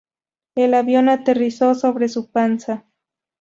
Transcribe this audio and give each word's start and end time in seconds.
El 0.55 0.73
avión 0.73 1.09
aterrizó 1.09 1.75
sobre 1.75 2.09
su 2.09 2.31
panza. 2.31 2.85